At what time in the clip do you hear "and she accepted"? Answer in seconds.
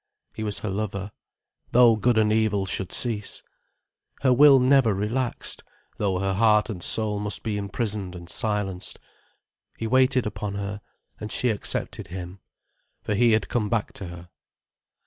11.19-12.07